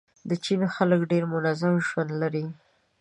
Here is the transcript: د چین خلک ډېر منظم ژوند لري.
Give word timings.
د 0.29 0.31
چین 0.45 0.61
خلک 0.75 0.99
ډېر 1.11 1.23
منظم 1.33 1.73
ژوند 1.87 2.11
لري. 2.21 2.45